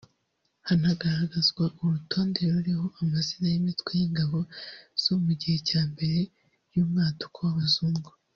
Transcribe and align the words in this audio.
Hanagaragazwa 0.67 1.63
urutonde 1.85 2.39
ruriho 2.53 2.87
amazina 3.01 3.45
y’imitwe 3.53 3.89
y’ingabo 3.99 4.39
zo 5.03 5.15
mu 5.23 5.31
gihe 5.39 5.57
cya 5.69 5.81
mbere 5.91 6.17
y’umwaduko 6.73 7.37
w’abazungu 7.47 8.09